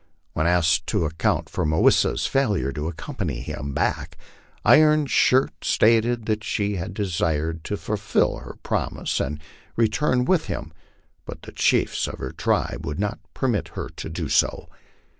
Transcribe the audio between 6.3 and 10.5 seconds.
she had desired to fulfil her promise and return with